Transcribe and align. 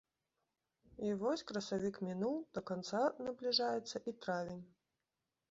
І 1.09 1.11
вось 1.23 1.43
красавік 1.51 1.99
мінуў, 2.07 2.33
да 2.59 2.65
канца 2.71 3.03
набліжаецца 3.27 3.97
і 4.11 4.17
травень. 4.27 4.67